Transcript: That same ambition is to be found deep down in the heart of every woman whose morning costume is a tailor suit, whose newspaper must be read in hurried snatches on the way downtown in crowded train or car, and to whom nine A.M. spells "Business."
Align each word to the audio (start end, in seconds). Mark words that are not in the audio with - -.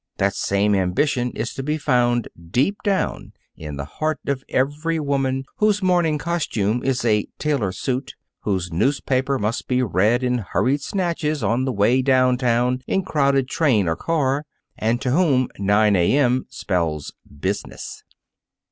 That 0.17 0.33
same 0.33 0.73
ambition 0.73 1.29
is 1.35 1.53
to 1.53 1.61
be 1.61 1.77
found 1.77 2.27
deep 2.49 2.77
down 2.83 3.33
in 3.55 3.77
the 3.77 3.85
heart 3.85 4.17
of 4.25 4.43
every 4.49 4.99
woman 4.99 5.45
whose 5.57 5.83
morning 5.83 6.17
costume 6.17 6.81
is 6.83 7.05
a 7.05 7.27
tailor 7.37 7.71
suit, 7.71 8.15
whose 8.39 8.71
newspaper 8.71 9.37
must 9.37 9.67
be 9.67 9.83
read 9.83 10.23
in 10.23 10.39
hurried 10.39 10.81
snatches 10.81 11.43
on 11.43 11.65
the 11.65 11.71
way 11.71 12.01
downtown 12.01 12.81
in 12.87 13.03
crowded 13.05 13.47
train 13.47 13.87
or 13.87 13.95
car, 13.95 14.47
and 14.75 14.99
to 15.01 15.11
whom 15.11 15.49
nine 15.59 15.95
A.M. 15.95 16.45
spells 16.49 17.13
"Business." 17.39 18.03